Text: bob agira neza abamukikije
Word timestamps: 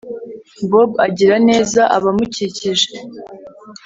bob 0.69 0.91
agira 1.07 1.35
neza 1.49 1.81
abamukikije 1.95 2.89